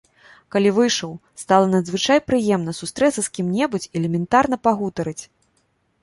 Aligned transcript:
Калі 0.53 0.69
выйшаў, 0.77 1.11
стала 1.41 1.65
надзвычай 1.73 2.21
прыемна 2.29 2.73
сустрэцца 2.79 3.15
з 3.23 3.27
кім-небудзь 3.35 3.87
і 3.89 3.93
элементарна 4.01 4.55
пагутарыць. 4.69 5.23